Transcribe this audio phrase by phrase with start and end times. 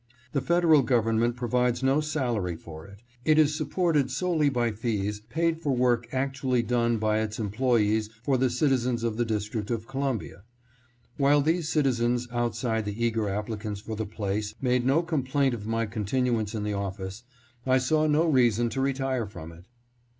[0.31, 3.03] The Federal Government provides no salary for it.
[3.23, 8.35] It is supported solely by fees paid for work actually done by its employees for
[8.35, 10.41] the citizens of the District of Columbia.
[11.17, 15.85] While these citizens, outside the eager applicants for the place, made no complaint of my
[15.85, 17.21] continuance in the office,
[17.67, 19.65] I saw no reason to retire from it.